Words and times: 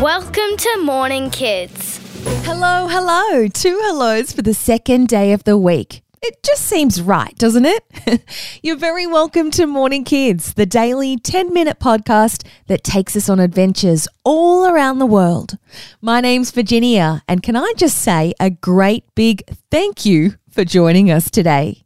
Welcome 0.00 0.56
to 0.56 0.80
Morning 0.84 1.28
Kids. 1.28 1.98
Hello, 2.44 2.86
hello. 2.86 3.48
Two 3.48 3.80
hellos 3.80 4.32
for 4.32 4.42
the 4.42 4.54
second 4.54 5.08
day 5.08 5.32
of 5.32 5.42
the 5.42 5.58
week. 5.58 6.02
It 6.22 6.40
just 6.44 6.62
seems 6.62 7.02
right, 7.02 7.34
doesn't 7.36 7.66
it? 7.66 8.22
You're 8.62 8.76
very 8.76 9.08
welcome 9.08 9.50
to 9.50 9.66
Morning 9.66 10.04
Kids, 10.04 10.54
the 10.54 10.66
daily 10.66 11.16
10 11.16 11.52
minute 11.52 11.80
podcast 11.80 12.46
that 12.68 12.84
takes 12.84 13.16
us 13.16 13.28
on 13.28 13.40
adventures 13.40 14.06
all 14.22 14.66
around 14.66 15.00
the 15.00 15.04
world. 15.04 15.58
My 16.00 16.20
name's 16.20 16.52
Virginia, 16.52 17.24
and 17.26 17.42
can 17.42 17.56
I 17.56 17.72
just 17.76 17.98
say 17.98 18.34
a 18.38 18.50
great 18.50 19.02
big 19.16 19.42
thank 19.72 20.06
you 20.06 20.36
for 20.48 20.64
joining 20.64 21.10
us 21.10 21.28
today? 21.28 21.82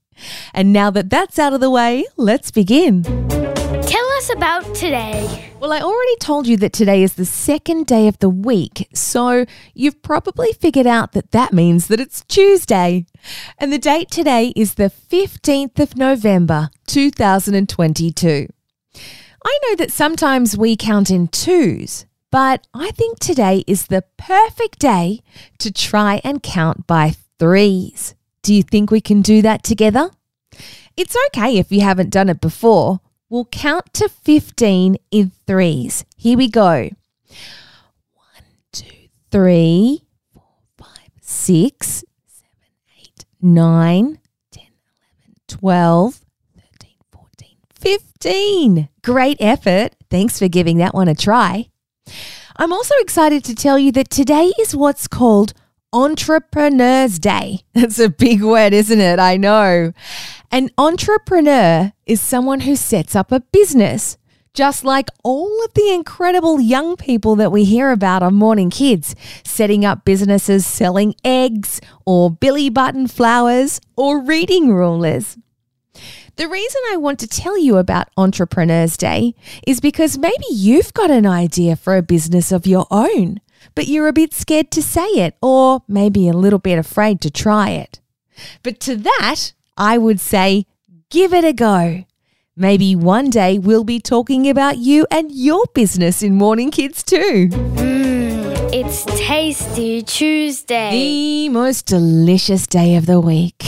And 0.53 0.71
now 0.71 0.91
that 0.91 1.09
that's 1.09 1.39
out 1.39 1.55
of 1.55 1.61
the 1.61 1.71
way, 1.71 2.05
let's 2.19 2.51
begin. 2.51 3.42
Us 4.23 4.31
about 4.31 4.73
today. 4.77 5.51
Well, 5.59 5.73
I 5.73 5.81
already 5.81 6.15
told 6.21 6.47
you 6.47 6.57
that 6.59 6.73
today 6.73 7.03
is 7.03 7.15
the 7.15 7.25
second 7.25 7.89
day 7.89 8.07
of 8.07 8.21
the 8.21 8.29
week, 8.29 8.89
so 8.95 9.47
you've 9.75 10.01
probably 10.01 10.53
figured 10.53 10.87
out 10.87 11.11
that 11.11 11.33
that 11.33 11.53
means 11.53 11.89
that 11.89 11.99
it's 11.99 12.23
Tuesday. 12.27 13.07
And 13.59 13.73
the 13.73 13.81
date 13.81 14.13
today 14.13 14.53
is 14.55 14.75
the 14.75 14.93
15th 15.11 15.81
of 15.81 15.97
November, 15.97 16.71
2022. 16.87 18.47
I 19.45 19.59
know 19.65 19.75
that 19.75 19.91
sometimes 19.91 20.57
we 20.57 20.77
count 20.77 21.11
in 21.11 21.27
twos, 21.27 22.07
but 22.31 22.65
I 22.73 22.93
think 22.93 23.19
today 23.19 23.65
is 23.67 23.89
the 23.89 24.05
perfect 24.19 24.79
day 24.79 25.23
to 25.59 25.73
try 25.73 26.21
and 26.23 26.45
count 26.45 26.87
by 26.87 27.17
threes. 27.41 28.15
Do 28.43 28.55
you 28.55 28.63
think 28.63 28.93
we 28.93 29.01
can 29.01 29.21
do 29.21 29.43
that 29.43 29.65
together? 29.65 30.11
It's 30.97 31.17
okay 31.27 31.59
if 31.59 31.73
you 31.73 31.81
haven't 31.81 32.11
done 32.11 32.29
it 32.29 32.41
before. 32.41 33.01
We'll 33.33 33.47
count 33.47 33.95
to 33.95 34.11
15 34.11 34.99
in 35.11 35.33
threes. 35.47 36.05
Here 36.19 36.37
we 36.37 36.51
go. 36.51 36.91
One, 38.13 38.45
two, 38.73 39.09
three, 39.31 40.03
four, 40.35 40.43
five, 40.77 41.09
six, 41.23 42.05
seven, 42.27 42.75
eight, 43.01 43.25
nine, 43.41 44.19
10, 44.51 44.65
11, 44.65 45.37
12, 45.49 46.21
13, 46.57 46.91
14, 47.11 47.57
15. 47.71 48.89
Great 49.03 49.39
effort. 49.41 49.97
Thanks 50.11 50.39
for 50.39 50.49
giving 50.49 50.77
that 50.77 50.93
one 50.93 51.09
a 51.09 51.15
try. 51.15 51.71
I'm 52.59 52.75
also 52.75 52.95
excited 52.99 53.45
to 53.45 53.55
tell 53.55 53.79
you 53.79 53.93
that 53.93 54.11
today 54.11 54.53
is 54.61 54.77
what's 54.77 55.09
called 55.09 55.55
Entrepreneurs 55.93 57.19
Day. 57.19 57.61
That's 57.75 57.99
a 57.99 58.09
big 58.09 58.43
word, 58.43 58.73
isn't 58.73 59.01
it? 59.01 59.19
I 59.19 59.37
know. 59.37 59.93
An 60.51 60.71
entrepreneur 60.79 61.93
is 62.07 62.21
someone 62.21 62.61
who 62.61 62.77
sets 62.77 63.15
up 63.15 63.33
a 63.33 63.41
business, 63.41 64.17
just 64.55 64.85
like 64.85 65.09
all 65.23 65.65
of 65.65 65.75
the 65.75 65.93
incredible 65.93 66.61
young 66.61 66.97
people 66.97 67.37
that 67.37 67.53
we 67.53 67.65
hear 67.65 67.91
about 67.91 68.23
on 68.23 68.35
Morning 68.35 68.71
Kids, 68.71 69.15
setting 69.45 69.85
up 69.85 70.05
businesses 70.05 70.67
selling 70.67 71.15
eggs 71.25 71.81
or 72.07 72.31
Billy 72.31 72.69
Button 72.71 73.07
flowers 73.07 73.81
or 73.97 74.21
reading 74.21 74.73
rulers. 74.73 75.37
The 76.37 76.49
reason 76.49 76.81
I 76.91 76.97
want 76.97 77.19
to 77.21 77.27
tell 77.27 77.59
you 77.59 77.77
about 77.77 78.09
Entrepreneurs 78.17 78.97
Day 78.97 79.35
is 79.67 79.81
because 79.81 80.17
maybe 80.17 80.45
you've 80.51 80.95
got 80.95 81.11
an 81.11 81.27
idea 81.27 81.77
for 81.77 81.97
a 81.97 82.03
business 82.03 82.51
of 82.51 82.67
your 82.67 82.87
own, 82.91 83.41
but 83.75 83.87
you're 83.87 84.09
a 84.09 84.13
bit 84.13 84.35
scared 84.35 84.71
to 84.73 84.83
say 84.83 85.07
it 85.07 85.37
or 85.43 85.83
maybe 85.89 86.29
a 86.29 86.33
little 86.33 86.59
bit 86.59 86.79
afraid 86.79 87.21
to 87.23 87.31
try 87.31 87.71
it. 87.71 88.01
But 88.63 88.81
to 88.81 88.97
that, 88.97 89.53
I 89.77 89.99
would 89.99 90.21
say 90.21 90.67
give 91.11 91.33
it 91.33 91.45
a 91.45 91.53
go. 91.53 92.05
Maybe 92.55 92.95
one 92.95 93.31
day 93.31 93.59
we'll 93.59 93.85
be 93.85 93.99
talking 93.99 94.49
about 94.49 94.77
you 94.77 95.07
and 95.11 95.33
your 95.33 95.65
business 95.75 96.23
in 96.23 96.35
Morning 96.35 96.71
Kids 96.71 97.03
too. 97.03 97.49
Mmm, 97.49 98.73
it's 98.75 99.05
Tasty 99.19 100.03
Tuesday. 100.03 100.91
The 100.91 101.49
most 101.49 101.87
delicious 101.87 102.67
day 102.67 102.97
of 102.97 103.07
the 103.07 103.21
week. 103.21 103.55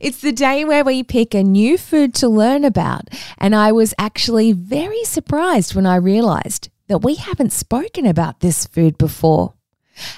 it's 0.00 0.20
the 0.20 0.32
day 0.32 0.66
where 0.66 0.84
we 0.84 1.02
pick 1.02 1.34
a 1.34 1.42
new 1.42 1.78
food 1.78 2.14
to 2.16 2.28
learn 2.28 2.64
about. 2.64 3.08
And 3.38 3.54
I 3.54 3.72
was 3.72 3.94
actually 3.98 4.52
very 4.52 5.04
surprised 5.04 5.74
when 5.74 5.86
I 5.86 5.96
realized 5.96 6.68
that 6.88 6.98
we 6.98 7.14
haven't 7.14 7.52
spoken 7.52 8.06
about 8.06 8.40
this 8.40 8.66
food 8.66 8.98
before. 8.98 9.54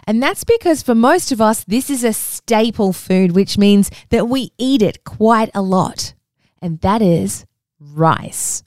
And 0.06 0.22
that's 0.22 0.44
because 0.44 0.82
for 0.82 0.94
most 0.94 1.32
of 1.32 1.40
us, 1.40 1.64
this 1.64 1.90
is 1.90 2.02
a 2.02 2.12
staple 2.12 2.92
food, 2.92 3.32
which 3.32 3.58
means 3.58 3.90
that 4.10 4.28
we 4.28 4.52
eat 4.58 4.82
it 4.82 5.04
quite 5.04 5.50
a 5.54 5.62
lot. 5.62 6.14
And 6.62 6.80
that 6.80 7.02
is 7.02 7.44
rice. 7.78 8.64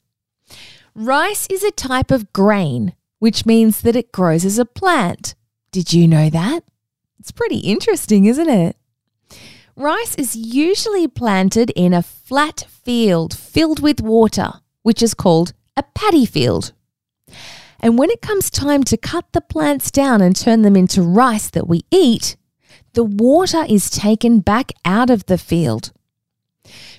Rice 0.94 1.46
is 1.50 1.64
a 1.64 1.70
type 1.70 2.10
of 2.10 2.32
grain, 2.32 2.94
which 3.18 3.44
means 3.46 3.82
that 3.82 3.96
it 3.96 4.12
grows 4.12 4.44
as 4.44 4.58
a 4.58 4.64
plant. 4.64 5.34
Did 5.72 5.92
you 5.92 6.06
know 6.06 6.30
that? 6.30 6.64
It's 7.18 7.32
pretty 7.32 7.58
interesting, 7.58 8.24
isn't 8.24 8.48
it? 8.48 8.76
Rice 9.76 10.14
is 10.16 10.36
usually 10.36 11.06
planted 11.06 11.70
in 11.70 11.94
a 11.94 12.02
flat 12.02 12.66
field 12.68 13.34
filled 13.36 13.80
with 13.80 14.00
water, 14.00 14.54
which 14.82 15.02
is 15.02 15.14
called 15.14 15.52
a 15.76 15.82
paddy 15.82 16.26
field. 16.26 16.72
And 17.80 17.98
when 17.98 18.10
it 18.10 18.22
comes 18.22 18.50
time 18.50 18.84
to 18.84 18.96
cut 18.96 19.32
the 19.32 19.40
plants 19.40 19.90
down 19.90 20.20
and 20.20 20.36
turn 20.36 20.62
them 20.62 20.76
into 20.76 21.02
rice 21.02 21.48
that 21.50 21.66
we 21.66 21.82
eat, 21.90 22.36
the 22.92 23.04
water 23.04 23.64
is 23.68 23.90
taken 23.90 24.40
back 24.40 24.72
out 24.84 25.10
of 25.10 25.26
the 25.26 25.38
field. 25.38 25.92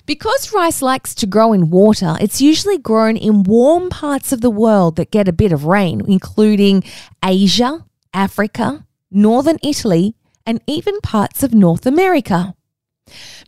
Because 0.04 0.52
rice 0.52 0.82
likes 0.82 1.14
to 1.16 1.26
grow 1.26 1.52
in 1.52 1.70
water, 1.70 2.16
it's 2.20 2.40
usually 2.40 2.78
grown 2.78 3.16
in 3.16 3.44
warm 3.44 3.88
parts 3.88 4.32
of 4.32 4.40
the 4.40 4.50
world 4.50 4.96
that 4.96 5.12
get 5.12 5.28
a 5.28 5.32
bit 5.32 5.52
of 5.52 5.64
rain, 5.64 6.02
including 6.06 6.82
Asia, 7.24 7.84
Africa, 8.12 8.84
northern 9.10 9.58
Italy, 9.62 10.16
and 10.44 10.60
even 10.66 11.00
parts 11.00 11.42
of 11.42 11.54
North 11.54 11.86
America. 11.86 12.54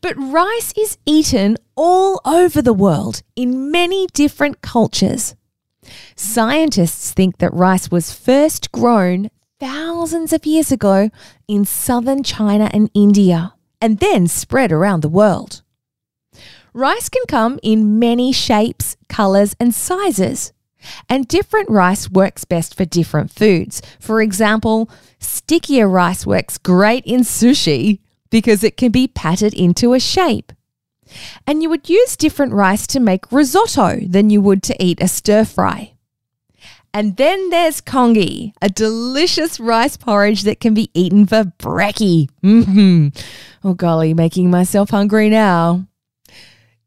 But 0.00 0.16
rice 0.16 0.72
is 0.76 0.98
eaten 1.06 1.56
all 1.74 2.20
over 2.24 2.62
the 2.62 2.72
world 2.72 3.22
in 3.34 3.70
many 3.70 4.06
different 4.12 4.62
cultures. 4.62 5.34
Scientists 6.16 7.12
think 7.12 7.38
that 7.38 7.52
rice 7.54 7.90
was 7.90 8.12
first 8.12 8.72
grown 8.72 9.30
thousands 9.60 10.32
of 10.32 10.46
years 10.46 10.72
ago 10.72 11.10
in 11.48 11.64
southern 11.64 12.22
China 12.22 12.70
and 12.72 12.90
India 12.94 13.54
and 13.80 13.98
then 13.98 14.26
spread 14.26 14.72
around 14.72 15.02
the 15.02 15.08
world. 15.08 15.62
Rice 16.72 17.08
can 17.08 17.22
come 17.28 17.60
in 17.62 17.98
many 17.98 18.32
shapes, 18.32 18.96
colors, 19.08 19.54
and 19.60 19.74
sizes. 19.74 20.52
And 21.08 21.28
different 21.28 21.70
rice 21.70 22.10
works 22.10 22.44
best 22.44 22.74
for 22.74 22.84
different 22.84 23.30
foods. 23.30 23.80
For 24.00 24.20
example, 24.20 24.90
stickier 25.18 25.88
rice 25.88 26.26
works 26.26 26.58
great 26.58 27.04
in 27.04 27.20
sushi 27.20 28.00
because 28.30 28.64
it 28.64 28.76
can 28.76 28.90
be 28.90 29.06
patted 29.06 29.54
into 29.54 29.94
a 29.94 30.00
shape. 30.00 30.52
And 31.46 31.62
you 31.62 31.68
would 31.70 31.88
use 31.88 32.16
different 32.16 32.52
rice 32.52 32.86
to 32.88 33.00
make 33.00 33.30
risotto 33.32 34.00
than 34.06 34.30
you 34.30 34.40
would 34.40 34.62
to 34.64 34.82
eat 34.82 35.02
a 35.02 35.08
stir 35.08 35.44
fry. 35.44 35.94
And 36.92 37.16
then 37.16 37.50
there's 37.50 37.80
congee, 37.80 38.54
a 38.62 38.68
delicious 38.68 39.58
rice 39.58 39.96
porridge 39.96 40.42
that 40.42 40.60
can 40.60 40.74
be 40.74 40.90
eaten 40.94 41.26
for 41.26 41.42
brekkie. 41.58 42.28
Mm-hmm. 42.42 43.08
Oh 43.64 43.74
golly, 43.74 44.14
making 44.14 44.48
myself 44.48 44.90
hungry 44.90 45.28
now. 45.28 45.88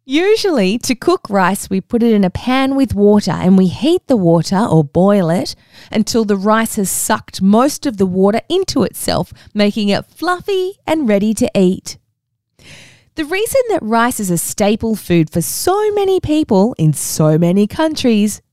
Usually, 0.09 0.77
to 0.77 0.95
cook 0.95 1.29
rice, 1.29 1.69
we 1.69 1.81
put 1.81 2.01
it 2.01 2.13
in 2.13 2.23
a 2.23 2.29
pan 2.29 2.77
with 2.77 2.95
water 2.95 3.31
and 3.31 3.57
we 3.57 3.67
heat 3.67 4.07
the 4.07 4.15
water 4.15 4.55
or 4.57 4.81
boil 4.81 5.29
it 5.29 5.53
until 5.91 6.23
the 6.23 6.37
rice 6.37 6.77
has 6.77 6.89
sucked 6.89 7.41
most 7.41 7.85
of 7.85 7.97
the 7.97 8.05
water 8.05 8.39
into 8.47 8.83
itself, 8.83 9.33
making 9.53 9.89
it 9.89 10.05
fluffy 10.05 10.75
and 10.87 11.09
ready 11.09 11.33
to 11.33 11.51
eat. 11.53 11.97
The 13.17 13.25
reason 13.25 13.61
that 13.69 13.81
rice 13.81 14.19
is 14.19 14.29
a 14.29 14.37
staple 14.37 14.95
food 14.95 15.31
for 15.31 15.41
so 15.41 15.91
many 15.93 16.19
people 16.19 16.75
in 16.77 16.93
so 16.93 17.39
many 17.39 17.65
countries 17.65 18.43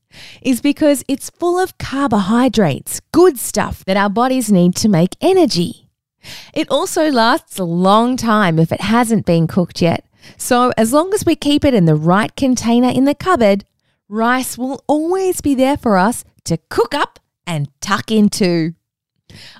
is 0.41 0.59
because 0.59 1.03
it's 1.07 1.29
full 1.29 1.59
of 1.59 1.77
carbohydrates, 1.77 2.99
good 3.11 3.37
stuff 3.37 3.85
that 3.85 3.95
our 3.95 4.09
bodies 4.09 4.51
need 4.51 4.75
to 4.77 4.89
make 4.89 5.17
energy. 5.21 5.91
It 6.51 6.67
also 6.71 7.11
lasts 7.11 7.59
a 7.59 7.63
long 7.63 8.17
time 8.17 8.57
if 8.57 8.71
it 8.71 8.81
hasn't 8.81 9.27
been 9.27 9.45
cooked 9.45 9.83
yet. 9.83 10.03
So, 10.35 10.71
as 10.75 10.91
long 10.91 11.13
as 11.13 11.27
we 11.27 11.35
keep 11.35 11.63
it 11.63 11.75
in 11.75 11.85
the 11.85 11.93
right 11.93 12.35
container 12.35 12.89
in 12.89 13.05
the 13.05 13.13
cupboard, 13.13 13.65
rice 14.09 14.57
will 14.57 14.83
always 14.87 15.41
be 15.41 15.53
there 15.53 15.77
for 15.77 15.95
us 15.95 16.25
to 16.45 16.57
cook 16.69 16.95
up 16.95 17.19
and 17.45 17.69
tuck 17.81 18.09
into. 18.09 18.73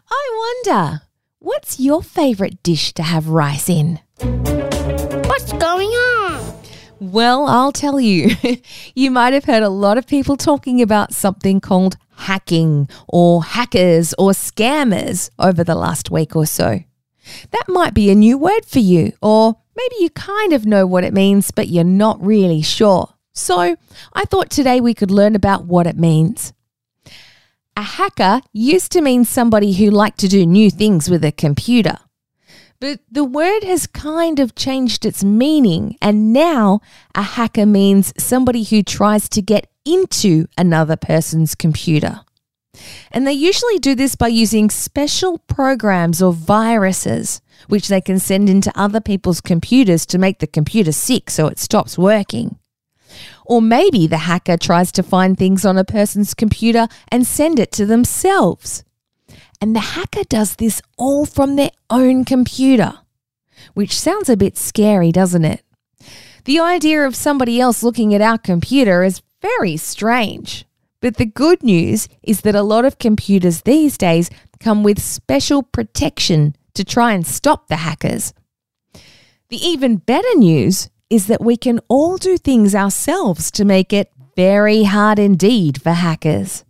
I 0.10 0.64
wonder, 0.66 1.02
what's 1.38 1.80
your 1.80 2.02
favourite 2.02 2.64
dish 2.64 2.92
to 2.94 3.04
have 3.04 3.28
rice 3.30 3.70
in? 3.70 4.00
Going 5.60 5.90
on? 5.90 6.56
Well, 7.00 7.46
I'll 7.46 7.72
tell 7.72 8.00
you. 8.00 8.36
you 8.96 9.12
might 9.12 9.34
have 9.34 9.46
heard 9.46 9.64
a 9.64 9.70
lot 9.70 9.98
of 9.98 10.08
people 10.08 10.38
talking 10.38 10.82
about 10.82 11.14
something 11.14 11.62
called 11.62 11.98
hacking 12.18 12.90
or 13.08 13.44
hackers 13.44 14.14
or 14.18 14.32
scammers 14.32 15.30
over 15.40 15.64
the 15.64 15.76
last 15.76 16.12
week 16.12 16.36
or 16.36 16.46
so. 16.46 16.80
That 17.52 17.64
might 17.68 17.94
be 17.94 18.10
a 18.10 18.16
new 18.16 18.38
word 18.38 18.66
for 18.66 18.80
you, 18.80 19.14
or 19.22 19.56
maybe 19.76 19.96
you 20.00 20.10
kind 20.10 20.54
of 20.54 20.66
know 20.66 20.86
what 20.86 21.04
it 21.04 21.14
means, 21.14 21.52
but 21.52 21.70
you're 21.70 21.84
not 21.84 22.24
really 22.24 22.62
sure. 22.62 23.14
So 23.34 23.76
I 24.14 24.26
thought 24.26 24.50
today 24.50 24.80
we 24.82 24.94
could 24.94 25.12
learn 25.12 25.36
about 25.36 25.66
what 25.66 25.88
it 25.88 25.98
means. 25.98 26.54
A 27.78 27.82
hacker 27.82 28.42
used 28.54 28.92
to 28.94 29.02
mean 29.02 29.26
somebody 29.26 29.74
who 29.74 29.90
liked 29.90 30.20
to 30.20 30.28
do 30.28 30.46
new 30.46 30.70
things 30.70 31.10
with 31.10 31.26
a 31.26 31.32
computer. 31.32 31.98
But 32.80 33.00
the 33.10 33.24
word 33.24 33.64
has 33.64 33.88
kind 33.88 34.40
of 34.40 34.56
changed 34.56 35.06
its 35.06 35.24
meaning, 35.24 35.98
and 36.02 36.34
now 36.34 36.82
a 37.14 37.22
hacker 37.22 37.66
means 37.66 38.14
somebody 38.18 38.64
who 38.64 38.84
tries 38.84 39.30
to 39.30 39.42
get 39.42 39.68
into 39.86 40.48
another 40.58 40.96
person's 40.96 41.56
computer. 41.56 42.22
And 43.12 43.26
they 43.26 43.34
usually 43.34 43.80
do 43.80 43.96
this 43.96 44.16
by 44.16 44.28
using 44.28 44.70
special 44.70 45.40
programs 45.48 46.22
or 46.22 46.34
viruses, 46.34 47.42
which 47.68 47.88
they 47.88 48.02
can 48.02 48.20
send 48.20 48.50
into 48.50 48.72
other 48.76 49.02
people's 49.02 49.42
computers 49.42 50.06
to 50.08 50.18
make 50.18 50.40
the 50.40 50.48
computer 50.48 50.92
sick 50.92 51.30
so 51.30 51.48
it 51.48 51.60
stops 51.60 51.98
working. 51.98 52.58
Or 53.46 53.62
maybe 53.62 54.08
the 54.08 54.18
hacker 54.18 54.58
tries 54.58 54.92
to 54.94 55.04
find 55.04 55.38
things 55.38 55.66
on 55.66 55.78
a 55.78 55.86
person's 55.86 56.34
computer 56.34 56.88
and 57.10 57.26
send 57.26 57.60
it 57.60 57.72
to 57.74 57.86
themselves. 57.86 58.84
And 59.62 59.76
the 59.76 59.80
hacker 59.80 60.24
does 60.24 60.56
this 60.56 60.82
all 60.98 61.26
from 61.26 61.56
their 61.56 61.72
own 61.90 62.26
computer, 62.26 63.00
which 63.74 64.00
sounds 64.00 64.30
a 64.30 64.38
bit 64.38 64.58
scary, 64.58 65.12
doesn't 65.12 65.46
it? 65.46 65.64
The 66.46 66.60
idea 66.60 67.06
of 67.06 67.16
somebody 67.16 67.60
else 67.60 67.84
looking 67.84 68.14
at 68.14 68.22
our 68.22 68.38
computer 68.38 69.04
is 69.04 69.22
very 69.42 69.78
strange. 69.78 70.66
But 71.02 71.18
the 71.18 71.26
good 71.26 71.64
news 71.64 72.08
is 72.24 72.42
that 72.42 72.56
a 72.56 72.64
lot 72.64 72.86
of 72.86 73.00
computers 73.00 73.62
these 73.62 73.98
days 73.98 74.30
come 74.60 74.84
with 74.84 75.02
special 75.02 75.64
protection 75.64 76.56
to 76.74 76.84
try 76.84 77.14
and 77.14 77.26
stop 77.26 77.68
the 77.68 77.78
hackers. 77.78 78.34
The 79.50 79.58
even 79.58 79.98
better 79.98 80.36
news 80.36 80.90
is 81.10 81.28
that 81.28 81.42
we 81.42 81.58
can 81.58 81.80
all 81.88 82.18
do 82.18 82.38
things 82.38 82.74
ourselves 82.74 83.52
to 83.52 83.66
make 83.66 83.94
it 83.94 84.12
very 84.36 84.84
hard 84.84 85.20
indeed 85.20 85.82
for 85.82 85.92
hackers. 85.92 86.64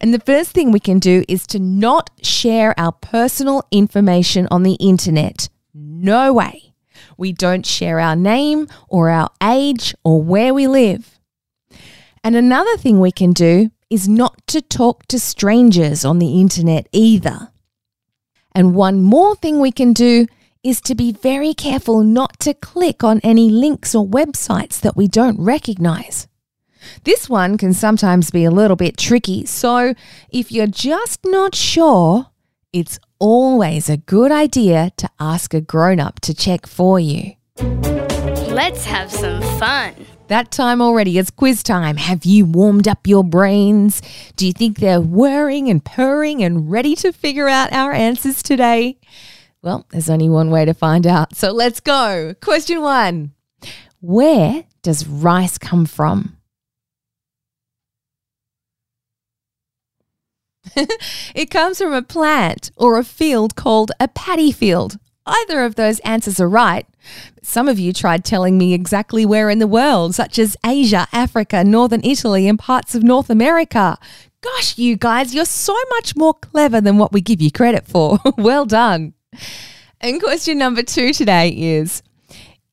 And 0.00 0.14
the 0.14 0.20
first 0.20 0.52
thing 0.52 0.70
we 0.70 0.80
can 0.80 0.98
do 0.98 1.24
is 1.28 1.46
to 1.48 1.58
not 1.58 2.10
share 2.22 2.78
our 2.78 2.92
personal 2.92 3.66
information 3.70 4.46
on 4.50 4.62
the 4.62 4.74
internet. 4.74 5.48
No 5.74 6.32
way. 6.32 6.74
We 7.16 7.32
don't 7.32 7.66
share 7.66 7.98
our 7.98 8.16
name 8.16 8.68
or 8.88 9.10
our 9.10 9.30
age 9.42 9.94
or 10.04 10.22
where 10.22 10.54
we 10.54 10.66
live. 10.66 11.18
And 12.22 12.36
another 12.36 12.76
thing 12.76 13.00
we 13.00 13.12
can 13.12 13.32
do 13.32 13.70
is 13.90 14.08
not 14.08 14.46
to 14.48 14.60
talk 14.60 15.06
to 15.06 15.18
strangers 15.18 16.04
on 16.04 16.18
the 16.18 16.40
internet 16.40 16.88
either. 16.92 17.50
And 18.52 18.74
one 18.74 19.00
more 19.00 19.34
thing 19.36 19.60
we 19.60 19.72
can 19.72 19.92
do 19.92 20.26
is 20.62 20.80
to 20.82 20.94
be 20.94 21.12
very 21.12 21.54
careful 21.54 22.02
not 22.02 22.38
to 22.40 22.54
click 22.54 23.04
on 23.04 23.20
any 23.20 23.48
links 23.50 23.94
or 23.94 24.06
websites 24.06 24.80
that 24.80 24.96
we 24.96 25.08
don't 25.08 25.40
recognize. 25.40 26.26
This 27.04 27.28
one 27.28 27.58
can 27.58 27.72
sometimes 27.72 28.30
be 28.30 28.44
a 28.44 28.50
little 28.50 28.76
bit 28.76 28.96
tricky, 28.96 29.46
so 29.46 29.94
if 30.30 30.52
you're 30.52 30.66
just 30.66 31.20
not 31.24 31.54
sure, 31.54 32.26
it's 32.72 32.98
always 33.18 33.88
a 33.88 33.96
good 33.96 34.30
idea 34.30 34.92
to 34.96 35.08
ask 35.18 35.54
a 35.54 35.60
grown 35.60 36.00
up 36.00 36.20
to 36.20 36.34
check 36.34 36.66
for 36.66 37.00
you. 37.00 37.32
Let's 37.58 38.84
have 38.84 39.10
some 39.10 39.42
fun. 39.58 39.94
That 40.28 40.50
time 40.50 40.82
already, 40.82 41.16
it's 41.16 41.30
quiz 41.30 41.62
time. 41.62 41.96
Have 41.96 42.24
you 42.24 42.44
warmed 42.44 42.86
up 42.86 43.06
your 43.06 43.24
brains? 43.24 44.02
Do 44.36 44.46
you 44.46 44.52
think 44.52 44.78
they're 44.78 45.00
whirring 45.00 45.70
and 45.70 45.82
purring 45.82 46.42
and 46.42 46.70
ready 46.70 46.94
to 46.96 47.12
figure 47.12 47.48
out 47.48 47.72
our 47.72 47.92
answers 47.92 48.42
today? 48.42 48.98
Well, 49.62 49.86
there's 49.90 50.10
only 50.10 50.28
one 50.28 50.50
way 50.50 50.64
to 50.64 50.74
find 50.74 51.06
out. 51.06 51.34
So 51.34 51.52
let's 51.52 51.80
go. 51.80 52.34
Question 52.40 52.82
one 52.82 53.32
Where 54.00 54.64
does 54.82 55.06
rice 55.06 55.58
come 55.58 55.86
from? 55.86 56.37
it 61.34 61.50
comes 61.50 61.78
from 61.78 61.92
a 61.92 62.02
plant 62.02 62.70
or 62.76 62.98
a 62.98 63.04
field 63.04 63.56
called 63.56 63.92
a 63.98 64.08
paddy 64.08 64.52
field. 64.52 64.98
Either 65.26 65.64
of 65.64 65.74
those 65.74 65.98
answers 66.00 66.40
are 66.40 66.48
right. 66.48 66.86
Some 67.42 67.68
of 67.68 67.78
you 67.78 67.92
tried 67.92 68.24
telling 68.24 68.56
me 68.56 68.72
exactly 68.72 69.26
where 69.26 69.50
in 69.50 69.58
the 69.58 69.66
world, 69.66 70.14
such 70.14 70.38
as 70.38 70.56
Asia, 70.64 71.06
Africa, 71.12 71.64
Northern 71.64 72.02
Italy, 72.02 72.48
and 72.48 72.58
parts 72.58 72.94
of 72.94 73.02
North 73.02 73.28
America. 73.28 73.98
Gosh, 74.40 74.78
you 74.78 74.96
guys, 74.96 75.34
you're 75.34 75.44
so 75.44 75.76
much 75.90 76.16
more 76.16 76.34
clever 76.34 76.80
than 76.80 76.96
what 76.96 77.12
we 77.12 77.20
give 77.20 77.42
you 77.42 77.50
credit 77.50 77.86
for. 77.86 78.18
well 78.38 78.64
done. 78.64 79.14
And 80.00 80.22
question 80.22 80.58
number 80.58 80.82
two 80.82 81.12
today 81.12 81.48
is 81.48 82.02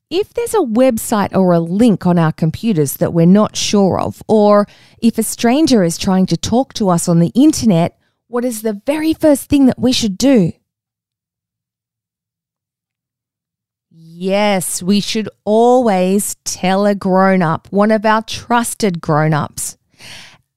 if 0.10 0.34
there's 0.34 0.54
a 0.54 0.60
website 0.60 1.36
or 1.36 1.54
a 1.54 1.60
link 1.60 2.06
on 2.06 2.20
our 2.20 2.32
computers 2.32 2.98
that 2.98 3.14
we're 3.14 3.26
not 3.26 3.56
sure 3.56 4.00
of, 4.00 4.22
or 4.28 4.68
if 5.00 5.18
a 5.18 5.24
stranger 5.24 5.84
is 5.84 5.98
trying 5.98 6.26
to 6.28 6.38
talk 6.38 6.74
to 6.74 6.90
us 6.90 7.08
on 7.08 7.20
the 7.20 7.32
internet, 7.34 8.00
what 8.28 8.46
is 8.46 8.62
the 8.62 8.82
very 8.86 9.14
first 9.14 9.50
thing 9.50 9.66
that 9.66 9.80
we 9.80 9.92
should 9.92 10.18
do? 10.18 10.52
Yes, 13.90 14.84
we 14.84 15.02
should 15.02 15.30
always 15.44 16.36
tell 16.46 16.86
a 16.86 16.96
grown 16.96 17.42
up, 17.42 17.68
one 17.72 17.92
of 17.92 18.06
our 18.06 18.22
trusted 18.22 19.02
grown 19.02 19.34
ups. 19.34 19.78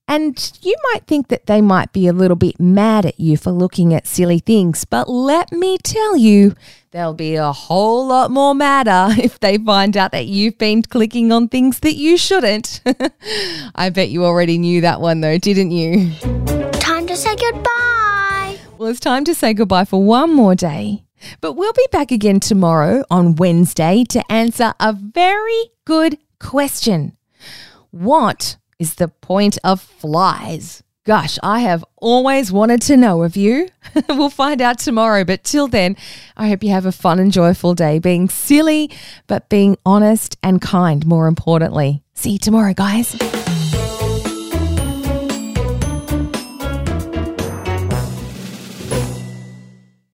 And 0.09 0.59
you 0.63 0.75
might 0.93 1.07
think 1.07 1.29
that 1.29 1.47
they 1.47 1.61
might 1.61 1.93
be 1.93 2.07
a 2.07 2.15
little 2.15 2.37
bit 2.37 2.59
mad 2.59 3.05
at 3.05 3.21
you 3.21 3.37
for 3.37 3.51
looking 3.51 3.93
at 3.93 4.07
silly 4.07 4.39
things, 4.39 4.87
but 4.87 5.07
let 5.07 5.53
me 5.53 5.77
tell 5.77 6.17
you, 6.17 6.55
they'll 6.93 7.13
be 7.13 7.35
a 7.37 7.53
whole 7.53 8.07
lot 8.07 8.31
more 8.31 8.55
madder 8.55 9.09
if 9.23 9.39
they 9.39 9.59
find 9.59 9.99
out 9.99 10.13
that 10.13 10.27
you've 10.27 10.57
been 10.57 10.83
clicking 10.83 11.31
on 11.31 11.49
things 11.49 11.81
that 11.81 11.97
you 11.97 12.17
shouldn't. 12.17 12.81
I 13.75 13.91
bet 13.91 14.09
you 14.09 14.25
already 14.25 14.57
knew 14.57 14.81
that 14.81 15.03
one 15.03 15.21
though, 15.21 15.37
didn't 15.37 15.73
you? 15.73 16.11
Time 16.73 17.07
to 17.07 17.15
say 17.15 17.37
goodbye. 17.37 18.59
Well, 18.79 18.89
it's 18.89 19.01
time 19.01 19.25
to 19.25 19.35
say 19.35 19.53
goodbye 19.53 19.85
for 19.85 20.03
one 20.03 20.33
more 20.33 20.55
day. 20.55 21.05
But 21.41 21.55
we'll 21.55 21.73
be 21.73 21.87
back 21.93 22.13
again 22.13 22.41
tomorrow 22.41 23.05
on 23.11 23.37
Wednesday 23.37 24.05
to 24.09 24.33
answer 24.33 24.73
a 24.81 24.93
very 24.95 25.71
good 25.85 26.17
question. 26.39 27.17
What 27.91 28.57
is 28.79 28.95
the 28.95 29.09
point 29.09 29.59
of 29.65 29.81
flies? 29.81 30.83
Gosh, 31.05 31.39
I 31.43 31.61
have 31.61 31.85
always 31.97 32.53
wanted 32.53 32.83
to 32.83 32.97
know 32.97 33.23
of 33.23 33.37
you. 33.37 33.69
we'll 34.09 34.29
find 34.29 34.61
out 34.61 34.79
tomorrow, 34.79 35.25
but 35.25 35.43
till 35.43 35.67
then, 35.67 35.97
I 36.37 36.49
hope 36.49 36.63
you 36.63 36.71
have 36.71 36.85
a 36.87 36.93
fun 36.93 37.19
and 37.19 37.33
joyful 37.33 37.75
day, 37.75 37.99
being 37.99 38.29
silly, 38.29 38.91
but 39.27 39.49
being 39.49 39.79
honest 39.87 40.37
and 40.43 40.61
kind, 40.61 41.07
more 41.07 41.27
importantly. 41.27 42.03
See 42.15 42.33
you 42.33 42.39
tomorrow, 42.39 42.75
guys. 42.75 43.17